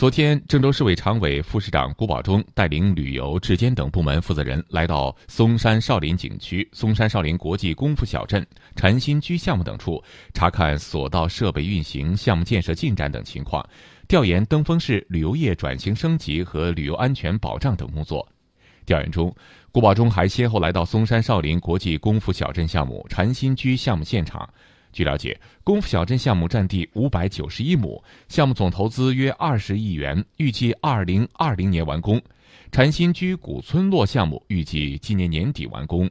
[0.00, 8.42] 昨天，郑州市委常委、副市长古宝忠带领旅游、质监等部门负责人来到嵩山少林景区、嵩山少林国际功夫小镇、
[8.74, 10.02] 禅心居项目等处，
[10.32, 13.62] 查看索道设备运行、项目建设进展等情况，
[14.08, 18.26] 调研登封市旅游业转型升级和旅游安全保障等工作。
[18.86, 19.30] 调研中，
[19.70, 24.48] 古宝忠还先后来到嵩山少林国际功夫小镇项目、禅心居项目现场。
[24.92, 32.20] 据了解，功夫小镇项目占地五百九十一亩，项目总投资约二十亿元，预计二零二零年完工。
[32.72, 36.10] 禅心居古村落项目预计今年年底完工。